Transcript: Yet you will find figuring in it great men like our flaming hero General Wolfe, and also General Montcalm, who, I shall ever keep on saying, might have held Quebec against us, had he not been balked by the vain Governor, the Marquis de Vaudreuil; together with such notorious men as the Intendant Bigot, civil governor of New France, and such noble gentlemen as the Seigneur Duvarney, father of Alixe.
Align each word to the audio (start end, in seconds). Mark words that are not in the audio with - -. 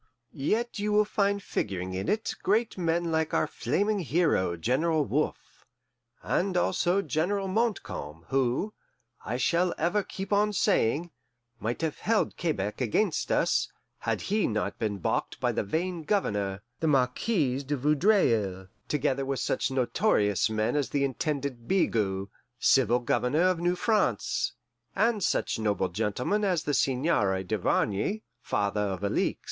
Yet 0.33 0.79
you 0.79 0.91
will 0.91 1.05
find 1.05 1.43
figuring 1.43 1.93
in 1.93 2.09
it 2.09 2.33
great 2.41 2.75
men 2.75 3.11
like 3.11 3.35
our 3.35 3.45
flaming 3.45 3.99
hero 3.99 4.57
General 4.57 5.05
Wolfe, 5.05 5.63
and 6.23 6.57
also 6.57 7.03
General 7.03 7.47
Montcalm, 7.47 8.25
who, 8.29 8.73
I 9.23 9.37
shall 9.37 9.75
ever 9.77 10.01
keep 10.01 10.33
on 10.33 10.53
saying, 10.53 11.11
might 11.59 11.83
have 11.83 11.99
held 11.99 12.35
Quebec 12.35 12.81
against 12.81 13.31
us, 13.31 13.71
had 13.99 14.21
he 14.21 14.47
not 14.47 14.79
been 14.79 14.97
balked 14.97 15.39
by 15.39 15.51
the 15.51 15.61
vain 15.61 16.01
Governor, 16.01 16.63
the 16.79 16.87
Marquis 16.87 17.61
de 17.61 17.77
Vaudreuil; 17.77 18.69
together 18.87 19.23
with 19.23 19.39
such 19.39 19.69
notorious 19.69 20.49
men 20.49 20.75
as 20.75 20.89
the 20.89 21.03
Intendant 21.03 21.67
Bigot, 21.67 22.27
civil 22.57 23.01
governor 23.01 23.43
of 23.43 23.59
New 23.59 23.75
France, 23.75 24.53
and 24.95 25.21
such 25.23 25.59
noble 25.59 25.89
gentlemen 25.89 26.43
as 26.43 26.63
the 26.63 26.73
Seigneur 26.73 27.43
Duvarney, 27.43 28.23
father 28.41 28.79
of 28.81 29.03
Alixe. 29.03 29.37